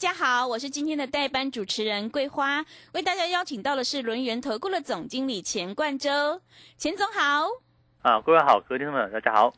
[0.00, 2.64] 家好，我是今天的代班主持人桂花，
[2.94, 6.40] 为大家邀请到的是轮源投顾的总经理钱冠洲，
[6.78, 7.46] 钱总好。
[8.00, 9.52] 啊，各位好，各位听众朋友，大家好。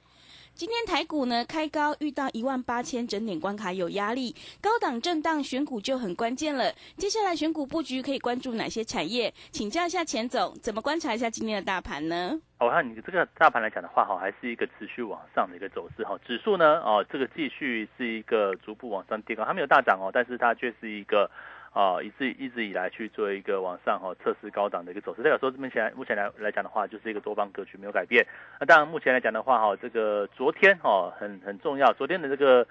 [0.52, 6.74] 今天台股呢开高，遇到一万八千整点关卡有压力，高档震荡选股就很关键了。
[6.98, 9.32] 接下来选股布局可以关注哪些产业？
[9.52, 12.40] 请教一下钱总，怎么观察一下今天的大盘呢？
[12.64, 16.18] 我看你这个大盘来讲的话，哈，还是一个持续往上的一个走势，哈。
[16.24, 21.30] 指数呢，哦，这个继续是一个逐步往上跌高，它没有大涨哦，但是它却是一个。
[21.74, 28.26] 啊，一直一直以来去做一个往上哈测试高档的一个走势，代表说目前目前来来讲的话，就是一个多方格局没有改变。
[28.60, 32.66] 那当然目前来讲的话哈，这个昨天哈很很重要，昨天的这个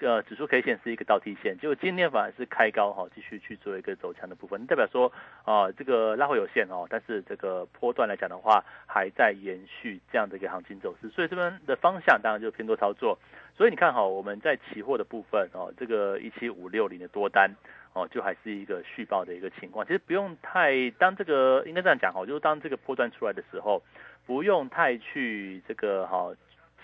[0.00, 5.12] 呃指数 K 线是一个倒 T 线，结果今天反而是开高哈，继续去做一个走强的部分，代表说
[5.44, 13.18] 啊这个拉回有限哦，但是这个波段来讲的话还在延续这样的一个行情走势，所以这边的方向当然就偏多操作。
[13.56, 17.50] 所以你看哈，我们在期货的部分哦，这个一七五六零的多单。
[17.98, 23.82] 哦，就还是一个续报的一个情况，其实不用太当这个应该这样讲哈，就是当这个波段出来的时候，
[24.26, 26.30] 不用太去这个哈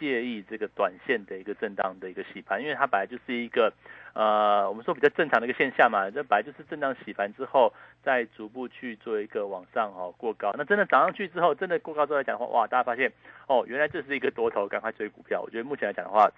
[0.02, 3.72] 介意这个短线的一个震荡的一个洗盘，因为它本来就是一个
[4.14, 7.72] 呃我们说比较正常的一个现象嘛，这本来就是震荡洗盘之后，
[8.02, 13.12] 再逐步去做一个往上哦过高，那真的涨上去之后，真的过高之后来讲的话，哇，大家发现
[13.46, 15.40] 哦，原来这是一个多头，赶快追股票。
[15.40, 16.28] 我觉得目前来讲的话，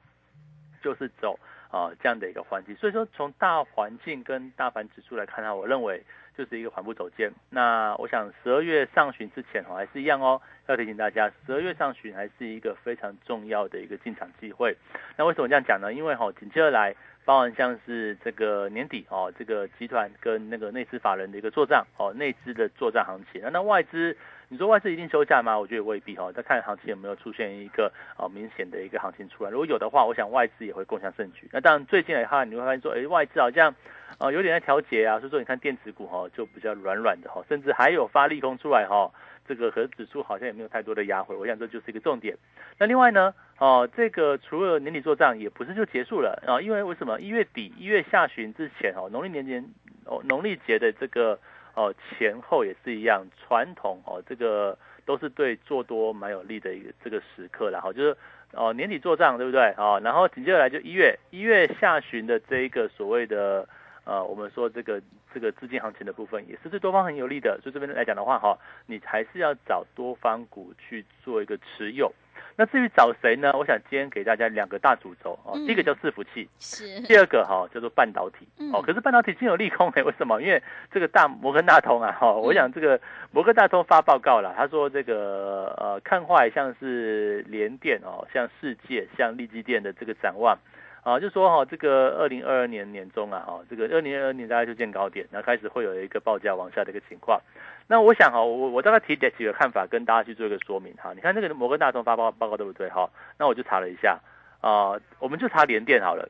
[0.82, 1.38] 就是走。
[1.70, 6.00] 啊，这样的一个环境，所以说从大环境跟大盘指数来看呢，我认为
[6.36, 7.32] 就是一个缓步走坚。
[7.50, 14.76] 那我想十二月上旬之前哦，还是一样哦，要提醒大家，十二月上旬还是一个非常重要的一个进场机会。
[15.16, 15.92] 那为什么这样讲呢？
[15.92, 16.94] 因为哈，紧接着来，
[17.24, 24.16] 包含像是这个年底哦，这个集团跟那个内资法人的一个做账哦，内资的做账行情，那那外资。
[24.54, 25.58] 你说外资一定休假吗？
[25.58, 29.50] 我觉得未必哈，再看行情有没有出现一个啊明显的一个行情出来。
[29.50, 31.48] 如果有的话，我想外资也会共享盛举。
[31.50, 33.74] 那当然最近来看，你会发现说，哎，外资好像
[34.16, 39.10] 啊有点在调节啊，所以说你看电子股哈就比较软软的哈，甚至还有发利空出来哈，
[39.44, 41.34] 这个和指数好像也没有太多的压回。
[41.34, 42.38] 我想这就是一个重点。
[42.78, 49.68] 那另外呢，哦，这个除了年底做账也不是就结束了啊，因为为什么一月底一月下旬之前哦，农历年年
[50.04, 51.36] 哦农历节的这个。
[51.74, 58.16] 哦，前后也是一样，传统哦，这个都是对做多蛮有利的一个这个时刻，然后就是
[58.52, 59.74] 哦年底做账，对不对？
[59.76, 63.68] 哦，然后紧接着来就一月一月下旬的这一个所谓的
[64.04, 65.00] 呃，我们说这个
[65.32, 72.12] 这个资金行情的部分，也是对多方很有利的，所以这边来讲的话，哈，你还是要找多方股去做一个持有。
[72.56, 73.52] 那至于找谁呢？
[73.54, 78.80] 我想今天给大家两个大主轴哦，第一个叫伺服器，是 第二个哈叫做半导体哦。
[78.80, 80.40] 可是半导体今有利空哎，为什么？
[80.40, 80.62] 因为
[80.92, 83.00] 这个大摩根大通啊哈，我想这个
[83.32, 90.56] 摩根大通发报告了，他说这个呃看坏像是联电哦，像世界像利基电的这个展望。
[91.04, 97.38] 啊，就说哈，这个二零二二年年中啊，哈，这个二零二二年大概就见高点，然后开始会有一个报价往下的一个情况。
[97.86, 101.12] 那我想哈，我我大概提点几个看法跟大家去做一个说明哈。
[101.14, 103.10] 你看那个摩根大通发报报告对不对哈？
[103.38, 104.18] 那我就查了一下
[104.62, 106.26] 啊，我们就查联电好了。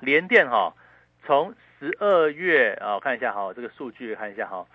[0.00, 0.74] 联电哈，
[1.24, 4.66] 从十二月啊，看一下哈，这个数据看一下哈，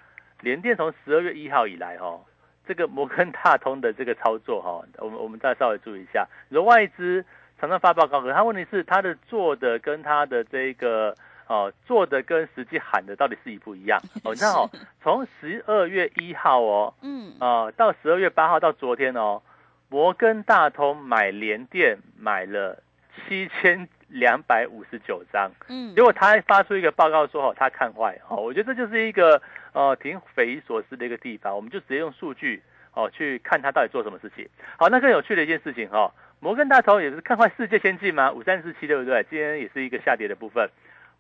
[0.42, 2.20] 联电从十二月一号以来哈，
[2.66, 7.24] 这个摩根大通的这个操作哈，我们我们再稍微注意一下，你说外资。
[7.60, 11.16] 常常发报告，可他问题是他的做的跟他的这个
[11.48, 14.00] 哦做的跟实际喊的到底是一不一样？
[14.24, 14.70] 哦，你看哦，
[15.02, 19.42] 从十二月一号哦，嗯啊到十二月八号到昨天哦，
[19.90, 22.82] 摩根大通买联电买了
[23.16, 29.42] 七千两百五十九张，嗯，结果他发出一个报告说哦他看坏哦，我觉得这就是一个
[29.74, 32.62] 呃挺匪夷所思的一个地方，我们就直接用数据
[32.94, 34.48] 哦去看他到底做什么事情。
[34.78, 36.14] 好，那更有趣的一件事情哈。
[36.40, 38.32] 摩根大通也是看坏世界先进吗？
[38.32, 39.26] 五三四七对不对？
[39.30, 40.70] 今天也是一个下跌的部分。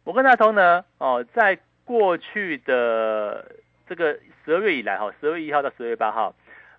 [0.03, 0.85] 摩根大通呢？
[0.99, 3.55] 哦，在过去的
[3.87, 6.35] 这个十二月以来，哈，十二月一号到十二月八号，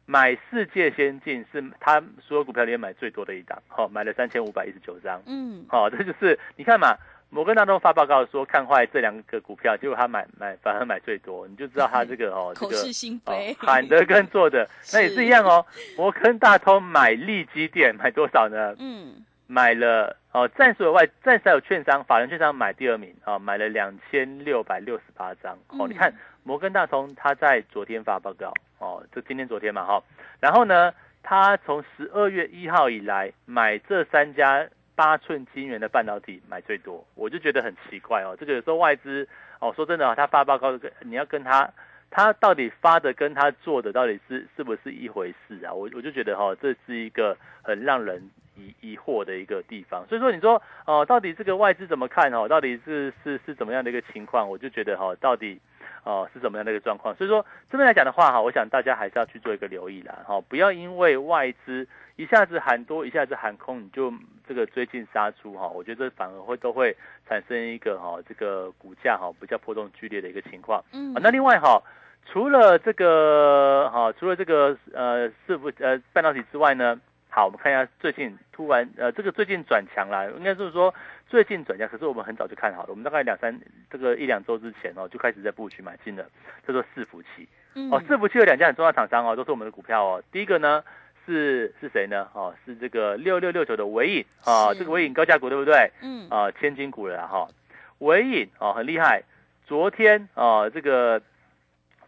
[0.06, 5.23] 买世界先进是他所有股票里面买最多的一档，好，买了三千五百一十九张。
[5.26, 6.96] 嗯，好，这就是你看嘛。
[7.30, 15.64] 摩根大通发报告说看坏这两个股票，结果他买买反而买最多，你就知道他这个哦，口是心非，喊的跟做的 那也是一样哦。
[15.96, 18.75] 摩根大通买利基店买多少呢？
[18.78, 25.86] 嗯，买了哦，暂时有外暂时还有券商，法人券商买第二名哦，买了两千六百六十八张哦。
[25.86, 26.12] 你看
[26.44, 30.02] 摩根大通，他在昨天发报告哦，就今天昨天嘛哈，
[30.40, 30.92] 然后呢，
[31.22, 34.66] 他从十二月一号以来买这三家
[34.99, 38.37] 八寸晶圆的半导体买最多，我就觉得很奇怪哦。
[38.37, 39.29] 这个有时候外资
[39.61, 41.71] 哦，说真的啊，他发报告跟你要跟他。
[42.11, 45.71] 他到底发的跟他做的到底是是不是一回事啊？
[45.71, 50.06] 我我就觉得哈，这是一个很让人疑疑惑的一个地方。
[50.09, 52.49] 所以说，你说哦，到底这个外资怎么看哦？
[52.49, 54.49] 到底是是是怎么样的一个情况？
[54.49, 55.61] 我就觉得哈，到底
[56.03, 57.15] 哦是怎么样的一个状况？
[57.15, 61.87] 所以说这边来讲的话哈，我想大家还是要去做一个留意啦，哈，不要因为外资
[62.17, 64.11] 一下子喊多，一下子喊空，你就
[64.49, 65.69] 这个追进杀出哈。
[65.69, 66.97] 我觉得反而会都会
[67.29, 70.83] 产生一个哈这个股价哈比较波动剧烈的一个情况。
[70.93, 71.83] 嗯，那另外哈。
[72.31, 77.00] 除了这个哈，除了这个呃，伺服呃半导体之外呢，
[77.31, 80.95] 好，我们看一下最近突然呃，这个最近转强了，应该就是说
[81.27, 83.59] 最近转强，可是我们很早就看好了，我们大概两三
[83.91, 86.27] 这个一两周之前哦，就开始在布局买进了，
[86.67, 87.49] 叫做伺服器。
[87.91, 90.23] 哦，伺服器有两家很重要厂商哦，都是我们的股票哦。
[90.31, 90.85] 第一个呢
[91.28, 92.26] 是是谁呢？
[92.32, 95.92] 哦，是这个六六六九的尾影啊，这个尾影高价股对不对？
[96.02, 96.26] 嗯。
[96.30, 97.46] 啊，千金股了哈，
[97.98, 99.22] 尾影啊很厉害，
[99.66, 101.20] 昨天啊这个。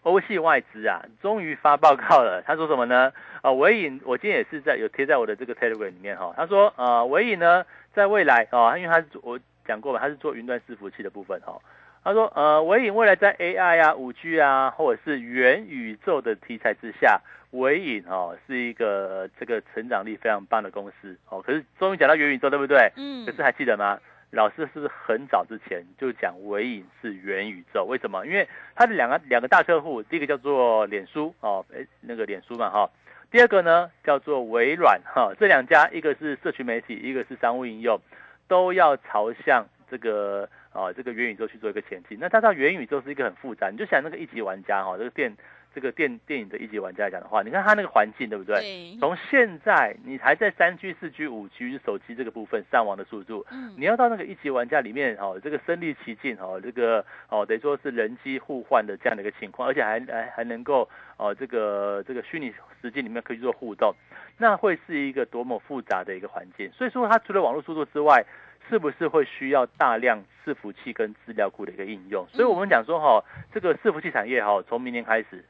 [0.03, 2.43] 欧系外资啊，终于发报告了。
[2.47, 3.13] 他说什么呢？
[3.43, 6.33] 啊，尾影，我今天也是在有贴在我的这个 Telegram 里面哈。
[6.35, 11.61] 他说，呃，伟影呢，在未来啊，因为他是我讲过嘛，他是做云端伺服器的部分哈。
[12.03, 17.21] 他说，呃，微影未来在 AI 啊、五 G 啊，或者是元宇宙的题材之下，
[17.51, 21.43] 微影哦是一个这个成长力非常棒的公司哦。
[21.43, 22.91] 可是终于讲到元宇宙，对不对？
[22.97, 23.27] 嗯。
[23.27, 23.99] 可是还记得吗？
[24.33, 27.85] 老师是不是很早之前就讲微影是元宇宙？
[27.85, 28.25] 为什么？
[28.25, 32.89] 因为它的两个两个大客户，第一个叫做脸书哦，哎，那个脸书嘛哈。
[33.31, 35.33] 第二个呢叫做微软哈。
[35.39, 38.01] 这两家一个是社群媒体，一个是商务应用，
[38.47, 42.19] 都要朝向这个啊这个元宇宙去做一个前进。
[42.21, 45.33] 那它到元宇宙是一个很复杂，你就想那个一级玩家哈，这个电。
[45.73, 48.57] 这个电电影的一级玩家来讲的话，你看他那个环境对不对？
[48.61, 48.97] 对。
[48.99, 62.53] 从现在你还在三 G、四 G、五 G 手机这个部分上网的速度，嗯，你要到那个一级玩家里面哦，这个身临其境哦，这个哦等于说是人机互换的这样的一个情况，而且还还还能够哦这个这个虚拟
[62.83, 63.95] 实境里面可以做互动，
[64.39, 66.69] 那会是一个多么复杂的一个环境。
[66.73, 68.25] 所以说，它除了网络速度之外，
[68.71, 72.27] 是不是会需要大量伺服器跟资料库的一个应用？
[72.33, 73.23] 所以我们讲说哈，
[73.53, 75.45] 这个伺服器产业哈，从明年开始。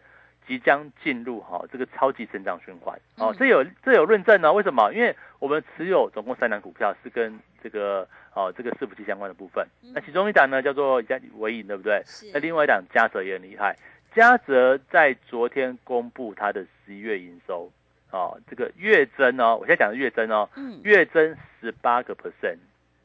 [0.47, 4.53] 即将进入哈这个超级成长循环哦，这有这有论证呢？
[4.53, 4.93] 为什么？
[4.93, 9.65] 因为我们持有总共三档股票是跟这个哦这个伺服器相关的部分。
[9.95, 12.03] 那其中一档呢叫做嘉伟影，对不对？
[12.35, 13.77] 那另外一档嘉泽也很厉害。
[14.13, 17.71] 嘉泽在昨天公布它的十一月营收
[18.11, 20.49] 哦，这个月增哦，我现在讲的月增哦，
[20.83, 22.57] 月增十八个 percent，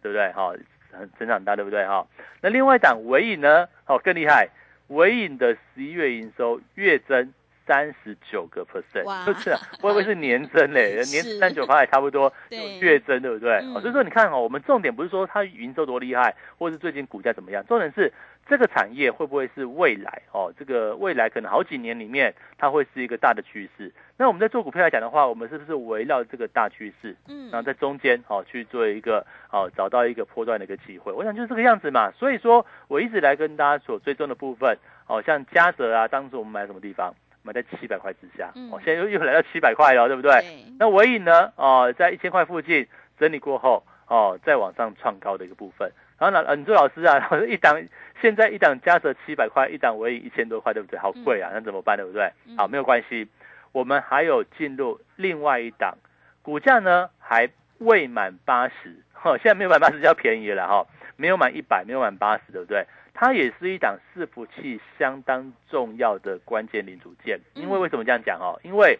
[0.05, 0.31] 对不对？
[0.33, 0.53] 哈，
[0.91, 1.83] 很成长大，对不对？
[1.87, 2.05] 哈，
[2.41, 3.67] 那另外一档伟影呢？
[3.87, 4.47] 哦，更厉害。
[4.89, 7.33] 伟影的十一月营收月增
[7.65, 11.01] 三十九个 percent，不是啊会不会是年增嘞？
[11.09, 12.31] 年三九八也差不多，
[12.79, 13.59] 月增对不对？
[13.81, 18.13] 所以说你看哦，我们重点不是说它营收多厉害，或是最近股价怎么样，重点是。
[18.47, 20.53] 这个产业会不会是未来哦？
[20.57, 23.91] 这个未来可能好几年里面，它会是一个大的趋势。
[24.17, 31.11] 那我们在做股票来讲的话，我们是不是围绕这个大趋势，嗯，然后在中间哦去做一个哦找到一个波段的一个机会？
[31.11, 32.11] 我想就是这个样子嘛。
[32.11, 34.77] 所以说我一直来跟大家所追踪的部分，
[35.07, 37.13] 哦，像嘉泽啊，当时我们买什么地方？
[37.41, 40.65] 买在七百块之下，哦，现在又又来到七百块了，对不对？
[40.79, 41.51] 那尾影呢？
[41.57, 42.87] 哦，在一千块附近
[43.19, 45.91] 整理过后，哦，再往上创高的一个部分。
[46.17, 47.75] 然后呢，呃，你说老师啊， 一档
[48.21, 50.97] 现在一档加折七百块，一档为一千多块，对不对？
[50.97, 52.31] 好贵啊，那怎么办，对不对？
[52.55, 53.27] 好，没有关系，
[53.73, 55.97] 我们还有进入另外一档，
[56.41, 62.85] 股价呢还未满八十，哈，现在没有满八十叫便宜了哈，没有满一百，没有满八十，对不对？
[63.13, 68.57] 它也是一档伺服器相当重要的关键零组件，因为为什么这样讲哦？
[68.63, 68.97] 因为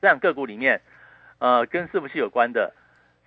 [0.00, 0.80] 这样个股里面，
[1.38, 2.74] 呃，跟伺服器有关的。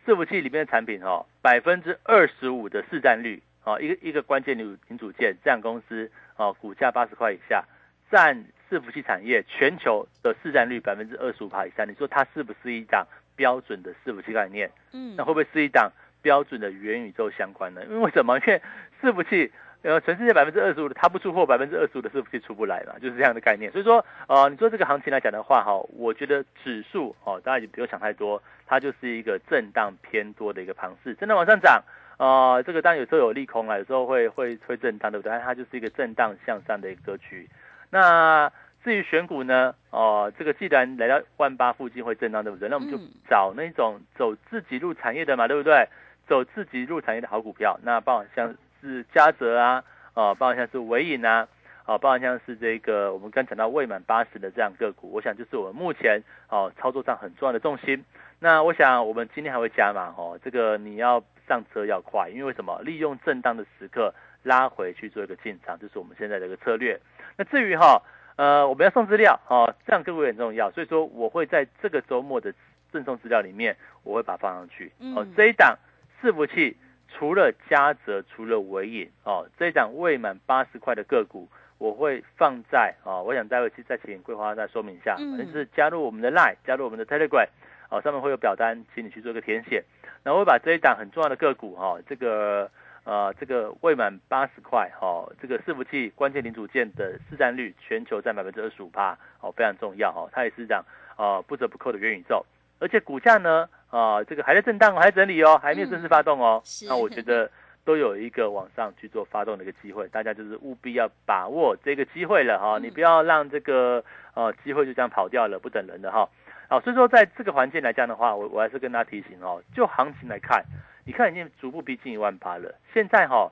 [0.06, 7.64] 伺服器里面的产品哦，百分之二十五的市占率哦，一个一个关键零零组件，占公司哦，股价八十块以下，
[8.12, 14.70] 占伺服器产业全球的市占率百分之二十五以上，你说它是不是一档标准的伺服器概念？
[14.92, 15.92] 嗯，那会不会是一档
[16.22, 17.82] 标准的元宇宙相关呢？
[17.90, 18.38] 因为什么？
[18.40, 18.62] 因为
[19.02, 19.52] 伺服器。
[19.84, 23.70] 呃，全世界百分之二十五的它不出货，百分之二十五的伺服器出不来嘛，就是这样的概念。
[23.70, 31.84] 所以说，呃，你说这个行情来讲的话，哈，我觉得指数哦，大家也不用想太多，它就是一个震荡偏多的一个盘势，震荡往上涨，
[32.18, 35.38] 呃，这个当然有时候有利空啊，有时候会会会震荡，对不对？
[35.40, 37.50] 它就是一个震荡向上的一个格局。
[37.90, 38.50] 那
[38.86, 42.70] 至于选股呢，哦，这个既然来到万八附近会震荡，对不对？
[42.70, 42.98] 那我们就
[43.30, 45.86] 找那种走自己入产业的嘛，对不对？
[46.26, 51.48] 走自己入产业的好股票，那包括像是嘉泽啊，哦，包括像是伟影啊，
[51.86, 58.04] 哦，包括像是这个我们刚讲到未满八十的这样个股，我想就是我们目前哦操作上很重要的重心。
[58.40, 62.80] 那我想我们今天还会加码哦，这个你要上车要快，因为为什么？
[62.84, 64.14] 利用震荡的时刻
[64.44, 67.00] 拉回去做一个进场，就是我们现在的一个策略。
[67.38, 68.02] 那至于哈。
[68.36, 72.52] 呃，我们要送资料哦，这样各位很重要，所以说我会在这个周末的
[72.92, 74.92] 赠送资料里面，我会把它放上去。
[75.16, 75.78] 哦，这一档
[76.20, 76.76] 伺服器
[77.14, 87.48] 除了嘉泽，除了伟影哦，这一档未满八十块的个股，我会放在哦，我想待会去再请桂花再说明一下，反正就是加入我们的 Line，加入我们的 Telegram，
[87.90, 89.84] 哦，上面会有表单，请你去做一个填写。
[90.24, 92.70] 然后我会把这一档很重要的个股哈，这个。
[93.06, 100.82] 呃，这个未满八十块，哈，这个伺服器关键零组件的市占率全球占百分之二十五趴，哦，非常重要，哈，它也是这样，
[101.18, 102.46] 呃，不折不扣的元宇宙，
[102.80, 107.48] 而且股价呢，啊，这个还在震荡，还在整理哦，还没有正式发动哦，那我觉得
[107.86, 116.28] 都有一个往上去做发动的一个机会，大家就是务必要把握这个机会了，哈，你不要让这个呃机会就这样跑掉了，不等人的哈，
[116.70, 120.64] 好，所以说在这个环境来讲的话，我我还是跟大家提醒哦，就行情来看。
[121.06, 123.52] 你看已经逐步逼近一万八了，现在哈，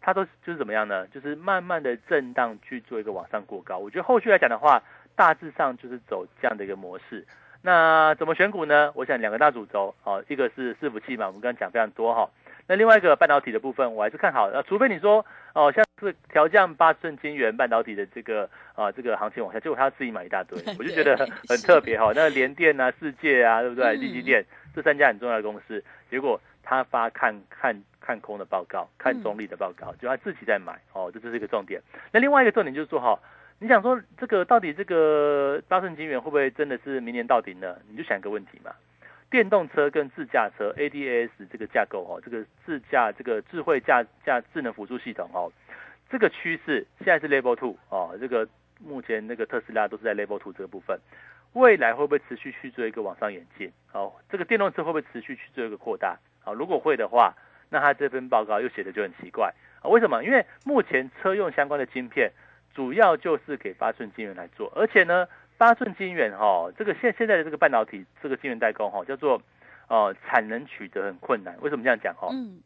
[0.00, 1.04] 它都就是怎么样呢？
[1.08, 3.78] 就是慢慢的震荡去做一个往上过高。
[3.78, 4.80] 我觉得后续来讲的话，
[5.16, 7.26] 大致上就是走这样的一个模式。
[7.62, 8.90] 那怎么选股呢？
[8.94, 12.28] 我想两个大主轴哦，一个是伺服器嘛，我们刚刚讲非常多哈。
[12.66, 14.50] 那另外一个半导体的部分，我还是看好。
[14.50, 15.24] 那除非你说
[15.54, 21.16] 哦，像是调降八寸晶圆半导体的这个啊这个行情往下，结果他自己买一大堆， 我就觉得
[21.48, 22.12] 很特别哈。
[22.14, 23.94] 那联电啊、世界啊，对不对？
[23.94, 26.40] 立积电这三家很重要的公司，结果。
[26.62, 31.80] 他发看看看空的报告，看中立的报告，就他自己在买哦，这就是一个重点。
[32.12, 33.18] 那另外一个重点就是说哈，
[33.62, 37.76] 你想说这个到底这个八顺金元会不会真的是明年到底呢？
[37.90, 38.72] 你就想一个问题嘛，
[39.28, 45.52] 电动车跟自驾车 ADAS 这个架构哦，这个自驾这个智慧驾驾智能辅助系统哦，
[46.08, 48.48] 这个趋势现在是 Level Two 哦，这个
[48.82, 50.98] 目前那个特斯拉都是在 Level Two 这个部分，
[51.52, 53.70] 未来会不会持续去做一个往上演进？
[53.92, 56.18] 哦，这个电动车会不会持续去做一个扩大？
[56.44, 57.34] 啊，如果会的话，
[57.68, 59.52] 那他这份报告又写的就很奇怪
[59.82, 59.84] 啊？
[59.90, 60.24] 为什么？
[60.24, 62.32] 因为目前车用相关的晶片，
[62.80, 69.42] 主要就是给八寸晶圆来做，而且呢，八寸晶圆哈，这个现现在的这个半导体这个晶圆代工哈，叫做
[69.88, 71.54] 呃产能取得很困难。
[71.60, 72.28] 为什么这样讲哈？
[72.32, 72.62] 嗯，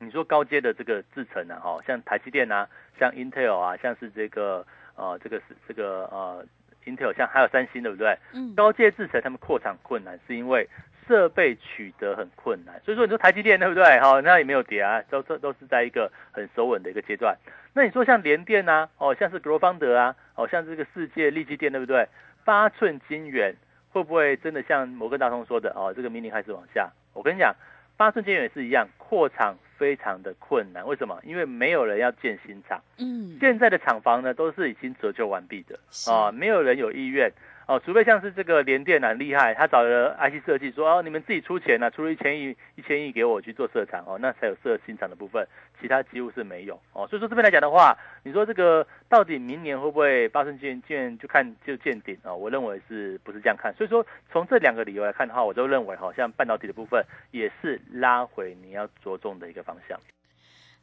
[0.00, 4.66] 你说高阶的这个制程啊，哈，像台积电啊，像 Intel 啊，像是这个
[4.96, 6.44] 呃这个是这个呃
[6.86, 8.16] Intel，像还有三星，对不对？
[8.32, 10.68] 嗯，高阶制程他们扩产困难，是因为。
[11.08, 13.98] 设备取得很困难，所以说你说台积电对不对？
[13.98, 17.36] 好，那也没有跌啊，都这都是在一个很守稳的一个阶段。
[17.74, 22.06] 那你说像联电啊，哦，像是格罗方德啊，哦，像这个世界立基电对不对？
[22.44, 23.52] 八寸晶圆
[23.90, 25.92] 会不会真的像摩根大通说的哦？
[25.94, 26.88] 这个明年开始往下？
[27.14, 27.52] 我跟你讲，
[28.02, 30.84] 八寸晶圆是一样，扩厂非常的困难。
[30.84, 31.16] 为什么？
[31.22, 32.82] 因为没有人要建新厂。
[32.98, 35.78] 嗯，现在的厂房呢都是已经折旧完毕的
[36.10, 37.30] 啊，没有人有意愿。
[37.72, 45.48] 哦，除非像是这个联电很厉害，他找了 IC 设计说哦，你们自己出钱呐，出了一千亿一千亿给我去做设厂哦，那才有设新厂的部分，
[45.80, 47.06] 其他几乎是没有哦。
[47.08, 52.34] 所以说这边来讲的话，你说这个到底明年会不会发生见见就看就见顶啊？
[52.34, 53.72] 我认为是不是这样看？
[53.74, 59.98] 所以说从这两个理由来看的话，我都认为好像半导体的部分也是拉回你要着重的一个方向。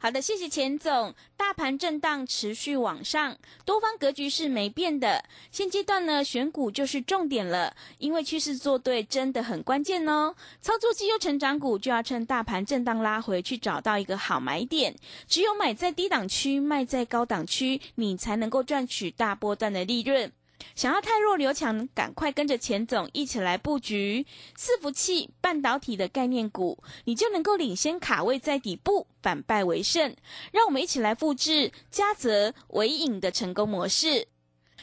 [0.02, 1.14] 好的，谢谢钱总。
[1.36, 5.22] 大盘震荡持续往上，多方格局是没变的。
[5.52, 10.34] 现阶段呢，选股就是重点了，因为趋势做对真的很关键哦。
[10.62, 14.96] 操作绩优成长股就要趁大盘震荡拉回去，找到一个好买点。
[15.28, 20.32] 只有买在低档区，卖在高档区，你才能够赚取大波段的利润。
[20.74, 24.26] 想要太弱留强，赶快跟着钱总一起来布局
[24.56, 30.14] 伺服器、半导体的概念股，你就能够领先卡位在底部，反败为胜。
[30.52, 34.28] 让我们一起来复制嘉泽、伟影的成功模式。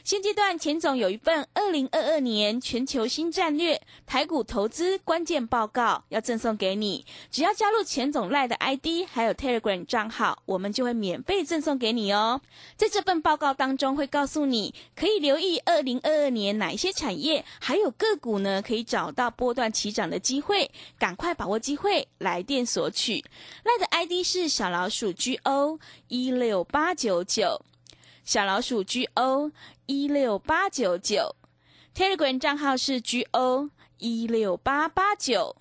[0.07, 7.05] 现阶段，钱总有一份二零二二年全球新战略台股投资关键报告要赠送给你。
[7.29, 12.39] 只要加入钱总赖的 ID 还有 Telegram 账号，我们就会免费赠送给你哦。
[12.77, 23.25] 在这份报告当中，会告诉你可以留意二零二二年哪一些产业，还有个股呢，可以找到波段起涨的机会，赶快把握机会，来电索取。
[23.65, 27.61] 赖的 ID 是小老鼠 GO 一六八九九。
[28.23, 29.49] 小老鼠 G O
[29.87, 31.35] 一六八九九
[31.95, 35.55] ，Telegram 账号是 G O 一六八八九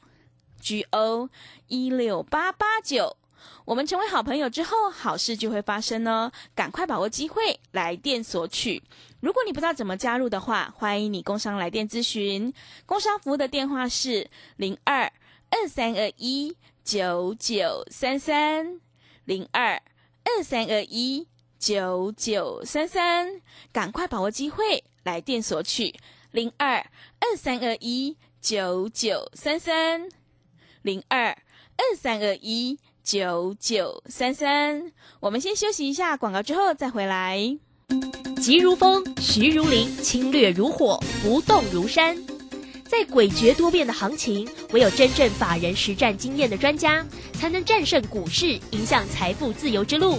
[0.60, 1.30] ，G O
[1.68, 3.16] 一六八八九，
[3.64, 6.32] 我们成为好朋友之后，好事就会发生哦！
[6.56, 8.82] 赶快把握机会，来电索取。
[9.20, 12.52] 如果你不知道怎么加入的话，欢迎你工商来电咨询。
[12.84, 15.12] 工商服务的电话是零二
[15.50, 18.80] 二三二一九九三三
[19.24, 19.80] 零二
[20.24, 21.28] 二三二一
[21.58, 23.40] 九九三三。
[23.72, 25.94] 赶快把握机会，来电索取
[26.30, 26.78] 零二
[27.20, 30.08] 二三二一九九三三
[30.82, 31.28] 零二
[31.76, 32.78] 二三二一。
[33.06, 37.56] 九九三三，我们先休息一下广告，之后再回来。
[38.42, 42.16] 急如风，徐如林，侵略如火，不动如山。
[42.82, 50.18] 在诡谲多变的行情，唯有真正法人实战经验的专家，才能战胜股市，迎向财富自由之路。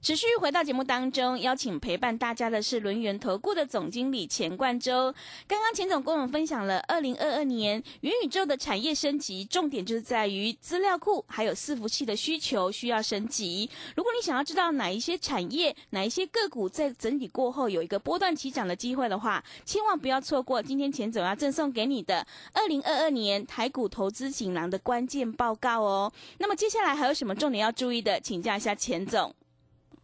[0.00, 5.12] 持续回到节目当中，邀请陪伴大家的是轮源投顾的总经理钱冠洲。
[5.46, 13.68] 刚刚钱总跟我们分享了二零二二年元宇宙的产业升级，重点就是在于资料库还有伺服器的需求需要升级。
[13.96, 26.12] 如果你想要知道哪一些产业、哪一些个股在整理过后有一个波段起涨的机会的话，千万不要错过今天钱总要赠送给你的二零二二年台股投资锦囊的关键报告哦。
[26.38, 28.20] 那么接下来还有什么重点要注意的？
[28.20, 29.34] 请教一下钱总。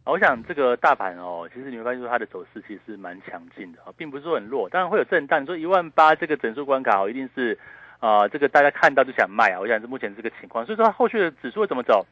[0.05, 5.41] 我想这个大盘哦，其实你会发现说它的走势其实蛮强劲的啊，并不是说很弱，当然会有震荡。
[5.41, 7.57] 你说一万八这个整数关卡哦，一定是
[7.99, 9.59] 啊，这个大家看到就想卖啊。
[9.59, 12.05] 我想是目前这个情况，所以说它后续的指数会怎么走？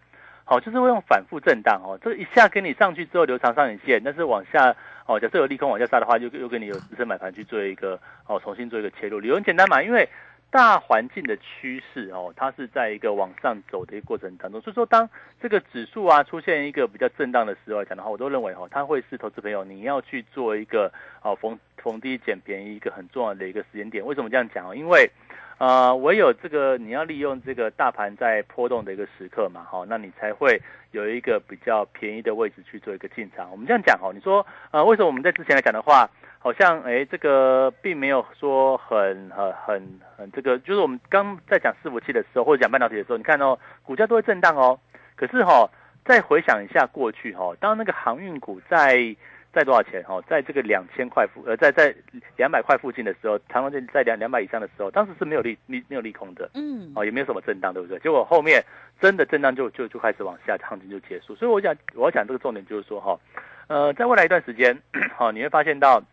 [0.44, 1.98] 好，就是会用反复震荡哦。
[2.04, 4.76] 这一下给你上去之后留长上影线，但是往下
[5.06, 9.20] 哦，假设有利空往下杀的话，又又给你有支撑买盘去做一个哦，重新做一个切入。
[9.20, 10.10] 理由很简单嘛，因为。
[10.54, 15.10] 大环境的趋势哦，它是在一个往上走的一个过程当中，所以说当
[15.42, 24.06] 这个指数啊出现一个比较震荡的时候来讲的话，我都认为哈，它会是投资朋友你要去做一个哦逢逢低捡便宜一个很重要的一个时间点。
[24.06, 24.76] 为什么这样讲哦？
[24.76, 25.10] 因为
[25.58, 30.62] 呃，唯有这个你要利用这个大盘在波动的一个时刻嘛，哈，那你才会
[30.92, 33.50] 有一个比较便宜的位置去做一个进场。
[33.50, 36.08] 我们这样讲哦，你说呃，为什么我们在之前来讲的话？
[36.44, 44.78] 好像哎，这个并没有说很很很很这个，就是我们刚在讲伺服器的时候，或者讲半导体的时候，你看哦，股价都会震荡哦。
[45.16, 45.70] 可是哈，
[46.04, 49.16] 再回想一下过去哈，当那个航运股在
[49.54, 51.96] 在多少钱哈，在这个两千块附呃，在在
[52.36, 57.98] 两百块附近的时候，长隆在在两两百以上的时候，当时是没有利利没有利空的，嗯，哦，也没有什么震荡，对不对？
[58.00, 58.62] 结果后面
[59.00, 61.34] 真的震荡就就就开始往下，行情就结束。
[61.36, 63.18] 所以我讲我要讲这个重点就是说哈，
[63.68, 64.78] 呃，在未来一段时间，
[65.16, 66.04] 好，你会发现到。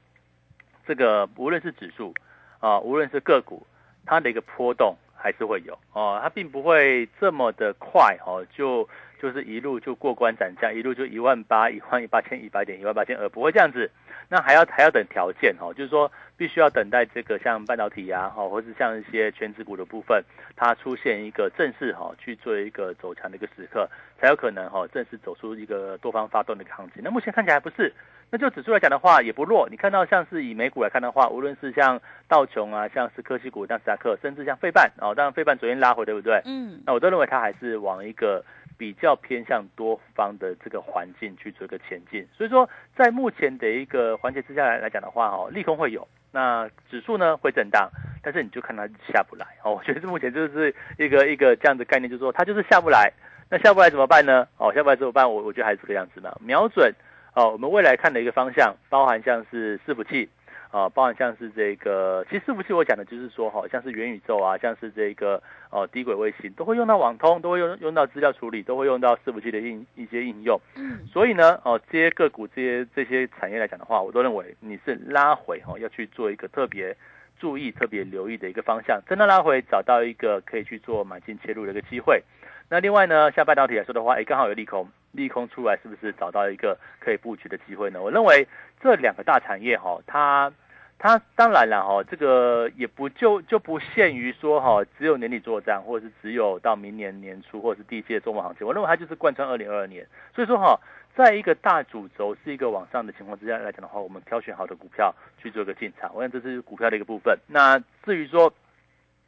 [0.90, 2.12] 这个无论是指数
[2.58, 3.64] 啊，无论是个股，
[4.04, 8.88] 它的一个波动还是会有哦，它并不会这么的快哦，就
[9.22, 13.88] 就是一路就过关斩将，一路就一万八、一万八千一百点、一万八千二，不会这样子。
[14.28, 20.24] 那还要还要等条件哦，就是说必须要等待这个像半导体呀，哈，或是像一些全指股的部分，
[20.56, 23.86] 它出现一个正式哈去做一个走强的一个时刻，
[24.18, 27.02] 才有可能哈正式走出一个多方发动的一个行情。
[27.04, 27.92] 那目前看起来不是。
[28.32, 29.68] 那就指数来讲的话，也不弱。
[29.68, 36.40] 你看到像是以美股来看的话，无论是像道琼啊，像是科技股，像斯达克，甚至像费半哦，当然费半昨天拉回，对不对？
[36.46, 36.80] 嗯。
[36.86, 38.42] 那我都认为它还是往一个
[38.78, 42.24] 比较偏向多方的这个环境去做一个前进。
[42.32, 47.90] 所以说，在目前的一个环节之下来来讲的话，哦，利空会有，那指数呢会震荡，
[48.22, 49.74] 但是你就看它下不来哦。
[49.74, 53.12] 我觉得目前就是一个一个这样的概念，就是说它就是下不来。
[53.52, 54.46] 那下不来怎么办呢？
[54.58, 55.28] 哦，下不来怎么办？
[55.28, 56.94] 我我觉得还是这个样子嘛，瞄准。
[57.34, 60.28] 哦，我们未来看的一个方向，包含像是伺服器，
[60.70, 70.60] 啊，包含像是这个，其实伺服器我讲的就是说，哈，像是元宇宙啊，像是这个，哦，低轨卫星，都会用到网通，都会用用到资料处理，都会用到伺服器的应一些应用。
[70.76, 76.96] 嗯，所以呢，哦，这些个股，这些这些产业来讲的话，我都认为你是拉回哈，要去做一个特别
[77.40, 79.02] 注意、特别留意的一个方向。
[79.08, 82.22] 真的拉回，找到一个可以去做买进切入的一个机会。
[82.68, 88.00] 那另外呢，像半导体来说的话，哎，刚好有利空，利空出来，是不是找到一个可以布局的机会呢？
[88.00, 88.46] 我认为
[88.80, 90.52] 这两个大产业哈，它
[90.98, 98.66] 它当然了哈，这个也不就就不限于说哈，只有年底作战，或者是只有到明年年初，或者是第一届中末行情。
[98.66, 100.06] 我认为它就是贯穿二零二二年。
[100.34, 100.78] 所以说哈，
[101.16, 106.14] 在一个大主轴是一个往上的情况之下来讲的话，我们挑选好的股票去做一个进场。
[106.14, 107.38] 我想这是股票的一个部分。
[107.48, 108.52] 那至于说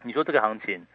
[0.02, 0.86] 你说这个行情。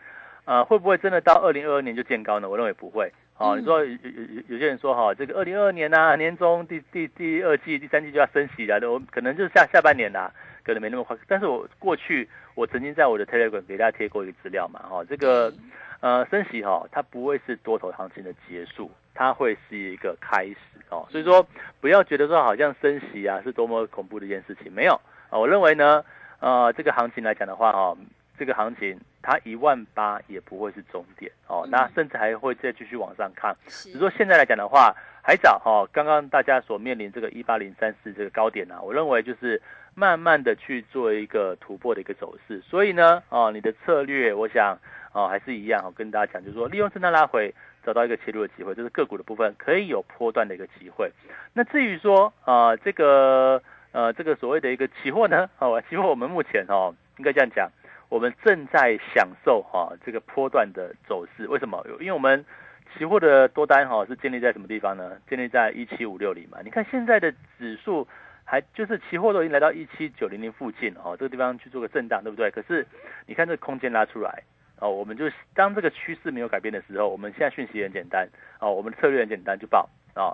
[0.47, 2.47] 呃，会不会真的到二零二二年就见高呢？
[2.47, 3.11] 我认为不会。
[3.37, 10.31] 哦，你说有有有有些人说哈，这个二零二二年呐，年中第第第二季、第三季就要升息了，我可能就是下下半年呐，
[10.63, 11.17] 可能没那么快。
[11.27, 15.53] 但是我过去我曾经在我的 Telegram 给大家贴过一个资料嘛，哈，这个
[15.99, 20.55] 呃升息哈，它不会是多头行情的结束，它会是一个开始
[20.89, 21.05] 哦。
[21.11, 21.45] 所以说
[21.81, 24.93] 不要觉得说好像升息啊是多么恐怖的一件事情，没有
[25.29, 25.37] 啊。
[25.37, 26.03] 我认为呢，
[26.39, 27.97] 呃，这个行情来讲的话哈。
[28.37, 33.55] 这个行情，它一万八也不会是终点哦，那甚至还会再继续往上看。
[33.65, 35.85] 只是说现在来讲的话，还早哈。
[35.91, 39.61] 刚刚大家所面临这个一八零三四这个高点呢，我认为就是
[39.95, 42.61] 慢慢的去做一个突破的一个走势。
[42.61, 44.77] 所以呢，哦，你的策略，我想
[45.13, 51.11] 哦还是一样，跟大家讲，就是说利用震荡拉回，找到一个切入的机会，就是个股的部分可以有波段的一个机会。
[51.53, 57.69] 那至于说啊，这个呃这个所谓的一个期货呢，哦，期货我们目前哦应该这样讲。
[58.09, 61.85] 我们正在享受哈这个波段的走势，为什么？
[61.99, 62.45] 因为我们
[62.97, 65.17] 期货的多单哈是建立在什么地方呢？
[65.29, 66.59] 建立在一七五六零嘛。
[66.63, 68.07] 你看现在的指数
[68.45, 72.49] 还就是期货都已经来到一七九零零附近哦，这个地方去做个震荡，对不对？
[72.49, 72.87] 可是
[73.25, 74.43] 你看这个空间拉出来
[74.79, 78.27] 哦，我们就当这个趋势没有改变的时候，我们现在讯息很简单
[78.61, 80.31] 哦，我们的策略很简单，就报啊，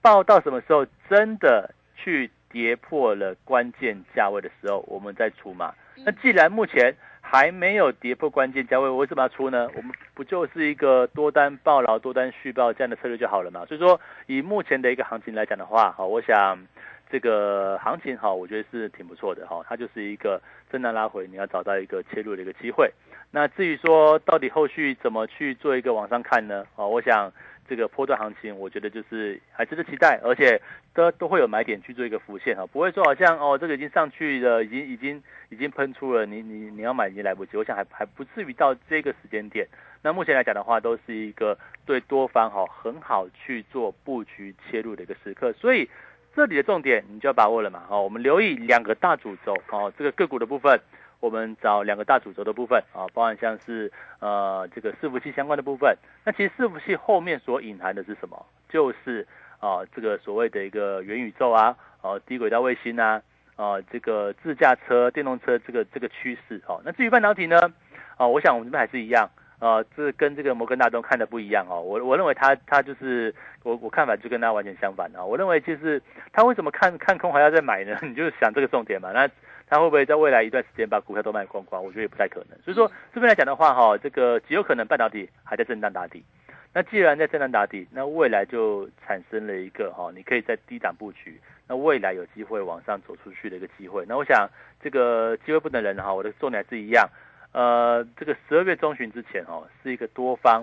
[0.00, 5.72] 报到什么时候真的去跌破了关键价位的时候，我们再出嘛。
[6.04, 9.68] 那既然目前还没有跌破关键价位，我为什么要出呢？
[9.74, 13.64] 我们不就是一个多单爆牢、多单续报这样的策略就好了嘛？
[13.66, 16.58] 所以说，以目前的一个行情来讲的话，哈，我想
[17.10, 19.64] 这个行情哈，我觉得是挺不错的哈。
[19.68, 22.92] 它就是一个震荡拉回，你要找到一个切入的一个机会。
[23.30, 26.66] 那至于说到底后续怎么去做一个往上看呢？
[26.76, 27.32] 啊，我想。
[27.68, 30.60] 这个波段行情，我觉得就是还值得期待，而且
[30.92, 39.66] 都都会有买点去做一个浮现哈，不会说好像哦，这个已经上去了，已经已经已经喷出了，你你你要买已经来不及，我想还还不至于到这个时间点。
[40.02, 45.88] 那目前来讲的话，都是一个对多方哈很好去做布局切入的一个时刻，所以
[46.34, 50.80] 这里的重点你就要把握了嘛，哦，我们留意两个大主轴哦，这个个股的部分。
[51.22, 55.96] 我们找两个大主轴的部分啊，包含像是呃这个伺服器相关的部分。
[56.24, 58.44] 那其实伺服器后面所隐含的是什么？
[58.68, 59.24] 就是
[59.60, 63.22] 啊这个所谓的一个元宇宙啊，呃低轨道卫星啊，
[63.54, 66.82] 啊这个自驾车、电动车这个这个趋势哦。
[66.84, 67.56] 那至于半导体呢？
[68.16, 69.30] 啊，我想我们这边还是一样。
[69.60, 71.80] 呃，这跟这个摩根大通看的不一样哦。
[71.80, 73.32] 我我认为他他就是
[73.62, 75.24] 我我看法就跟他完全相反啊。
[75.24, 77.96] 我认为就是他为什么看看空还要再买呢？
[78.02, 79.12] 你就想这个重点嘛。
[79.12, 79.30] 那
[79.72, 81.82] 他会不会在未来一段时间把股票都卖光光？
[81.82, 82.58] 我觉得也不太可能。
[82.62, 86.22] 所以说这边来讲的话哈，这个极有可能半导体还在震荡打底。
[86.74, 94.04] 那既然在震荡打底，那未来就产生了一个哈，你可以在低档布局，那未来有机会往上走出去的一个机会。
[94.06, 94.46] 那我想
[94.82, 97.08] 这个机会不等人哈，我的重点还是一样。
[97.52, 100.62] 呃，这个十二月中旬之前哦，是一个多方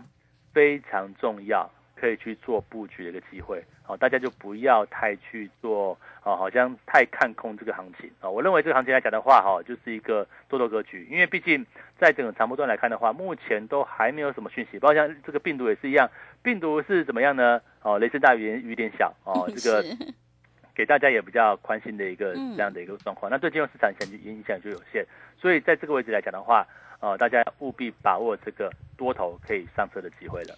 [0.54, 1.68] 非常重要，
[2.00, 3.64] 可以去做布局的一个机会。
[3.84, 8.30] 好，大家就不要太去做，哦，好像太看空这个行情啊。
[8.30, 11.08] 我认为这个行情来讲的话，哈，就是一个多头格局。
[11.10, 11.66] 因为毕竟
[11.98, 16.10] 在整个长波段来看的话，目前都还没有什么讯息，包括像这个病毒也是一样，
[16.44, 17.60] 病毒是怎么样呢？
[17.82, 19.84] 哦，雷声大雨雨点小哦， 这个
[20.76, 23.32] 给大家也比较宽心的一个这样的一个状况。
[23.32, 25.06] 那对金融市场影影响就有限。
[25.38, 26.68] 所以在这个位置来讲的话，
[27.00, 30.54] 呃，大家务必把握这个多头可以上车的机会了。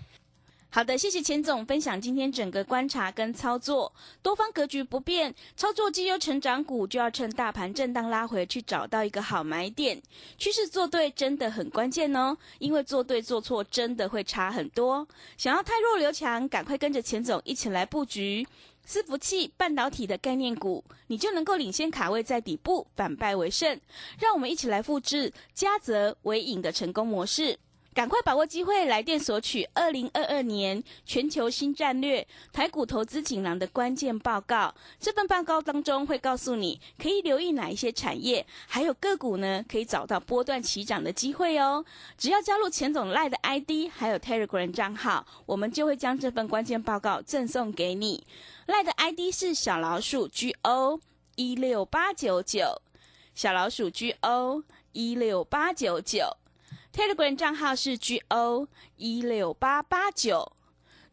[0.74, 10.02] 好的，谢谢钱总分享今天整个观察跟操作，多方格局不变，操作绩优成长股就要趁大盘震荡拉回去找到一个好买点，
[10.38, 15.06] 趋势做对真的很关键哦，因为做对做错真的会差很多。
[15.36, 18.48] 想要太弱留强，赶快跟着钱总一起来布局。
[18.88, 23.80] 伺服器、半导体的概念股，你就能够领先卡位在底部，反败为胜。
[24.20, 27.60] 让我们一起来复制嘉泽为影的成功模式。
[27.94, 34.74] 赶快把握机会，来电索取二零二二年全球新战略台股投资锦囊的关键报告。
[34.98, 41.84] 这份报告当中会告诉你可以留意哪一些产业，还有个股呢，可以找到波段起涨的机会哦。
[42.18, 48.26] 只要加入钱总赖的 ID，还有 Telegram 账号，我们就会将这份关键报告赠送给你。
[48.68, 51.02] 赖的 ID 是小老鼠 G O
[51.36, 52.82] 一六八九九，
[53.36, 54.64] 小老鼠 G O。
[54.94, 56.36] 一六八九九
[56.94, 60.52] ，Telegram 账号是 G O 一六八八九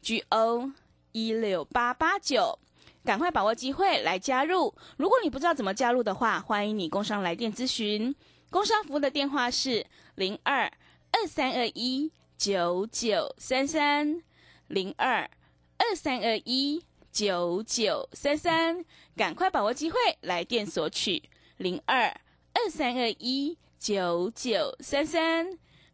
[0.01, 0.73] ，G O
[1.13, 2.59] 一六八八九，
[3.05, 4.75] 赶快把握机会来加入。
[4.97, 8.15] 如果你不知道怎么加入的话，欢迎你工商来电咨询。
[8.51, 10.71] 工商服务的电话是零二
[11.11, 14.23] 二三二一九九三三
[14.69, 15.29] 零二
[15.77, 18.85] 二三二一九九三三，
[19.17, 21.23] 赶快把握机会来电索取
[21.57, 22.05] 零二
[22.53, 25.59] 二三二一九九三三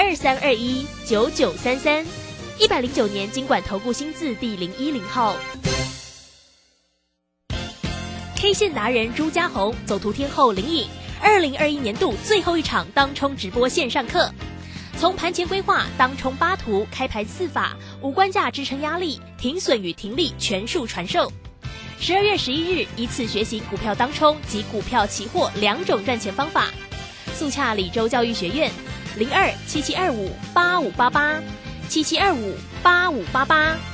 [0.00, 2.06] 二三二一九九三三，
[2.56, 5.36] 一百零九年经管投顾新字第零一零号。
[8.36, 10.86] K 线达人朱家红走图天后林颖，
[11.20, 14.32] 二零二一年度最后一场当冲直播线上课，
[14.96, 21.30] 从盘前规划、当冲八图、开盘四法、无关价支撑压力、停损与停利全数传授。
[21.98, 26.68] 十二月十一日，一次学习股票当冲及股票期货两种赚钱方法。
[27.34, 28.70] 速洽李州教育学院，
[29.18, 31.42] 零二七七二五八五八八
[31.88, 33.87] 七七二五八五八八。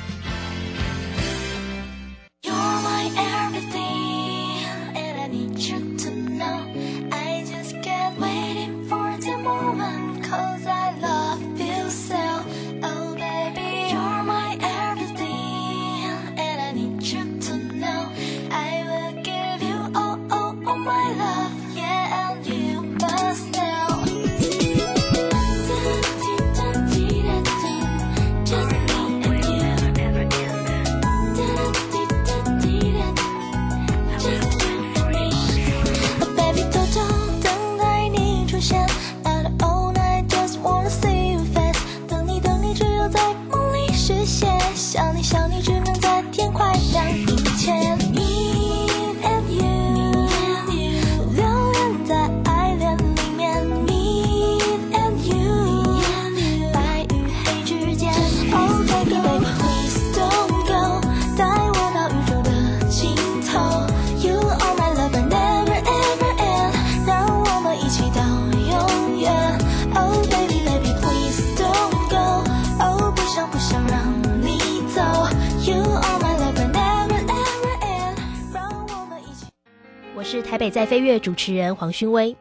[80.75, 82.35] 在飞跃主持人黄勋威。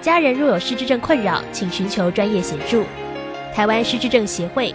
[0.00, 2.82] 家人若有失智症困扰，请寻求专业协助。
[3.54, 4.74] 台湾失智症协会，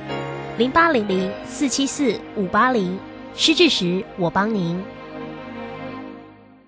[0.57, 2.97] 零八零零四七四五八零，
[3.35, 4.81] 失智时我帮您。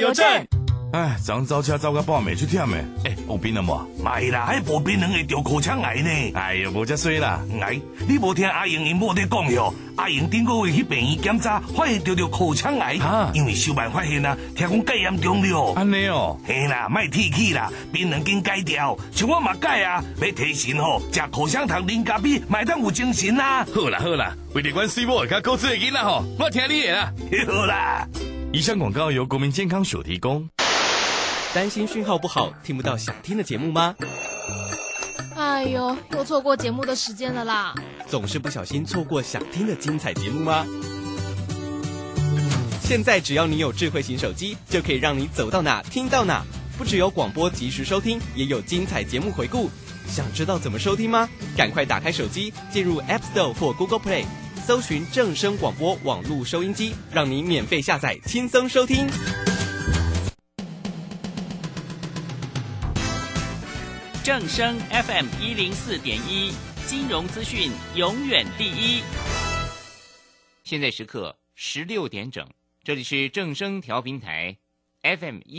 [0.00, 0.26] 邮政。
[0.92, 3.88] 唉，昨早车走到半暝出忝的，诶、有病了无？
[4.02, 6.10] 买啦，迄无槟榔会得口腔癌呢。
[6.34, 7.40] 哎呀，无遮水啦！
[7.60, 9.72] 癌，你无听阿英因某在讲哟？
[9.94, 15.74] 阿英顶个月去病院检查，发现得着口腔癌，啊因为小办发现啊，听讲介严重了。
[15.76, 23.64] 安尼哦，嘿啦，卖提起啦，槟榔紧改掉，像我嘛改啊，要提神吼，食口香糖零咖啡，买当有精神啦。
[23.72, 27.12] 好啦好啦，为了阮水某甲高子的囡仔吼，我听你的啦。
[27.46, 28.08] 好啦，
[28.52, 30.48] 以上广告由国民健康署提供。
[31.54, 33.94] 担心讯号不好，听不到想听的节目吗？
[35.36, 37.72] 哎呦，又错过节目的时间了啦！
[38.08, 40.66] 总是不小心错过想听的精彩节目吗？
[42.82, 46.44] 现在只要你有智慧型手机，就可以让你走到哪听到哪。
[46.76, 49.70] 不只有广播及时收听，也有精彩节目回顾，
[50.08, 51.28] 想知道怎么收听吗？
[51.56, 54.24] 赶快打开手机，进入 App Store 或 Google Play，
[54.70, 59.04] 搜寻正声广播网络收音机，让你免费下载，轻松收听。
[64.22, 66.52] 正声 FM 一零四点一，
[66.86, 69.02] 金融资讯永远第一。
[70.62, 72.48] 现在时刻十六点整，
[72.84, 74.56] 这里是正声调频台
[75.02, 75.58] FM 一。